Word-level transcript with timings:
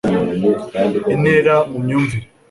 intera 1.13 1.55
mu 1.71 1.77
myumvire 1.85 2.25